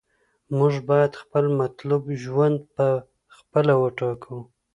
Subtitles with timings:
[0.57, 2.87] موږ باید خپل مطلوب ژوند په
[3.37, 4.37] خپله وټاکو.